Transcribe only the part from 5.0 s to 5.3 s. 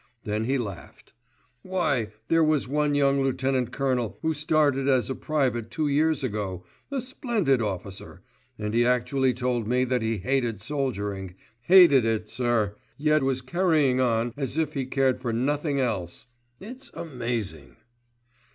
a